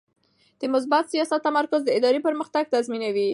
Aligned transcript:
د 0.59 0.61
مثبت 0.73 1.03
سیاست 1.13 1.39
تمرکز 1.47 1.81
د 1.85 1.89
ادارې 1.97 2.19
پرمختګ 2.27 2.63
تضمینوي. 2.75 3.29